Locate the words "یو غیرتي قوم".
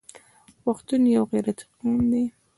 1.15-1.97